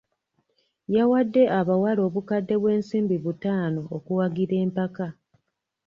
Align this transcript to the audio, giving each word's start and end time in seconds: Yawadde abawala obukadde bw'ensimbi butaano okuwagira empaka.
Yawadde 0.95 1.41
abawala 1.59 2.01
obukadde 2.07 2.55
bw'ensimbi 2.61 3.15
butaano 3.25 3.81
okuwagira 3.95 4.53
empaka. 4.65 5.07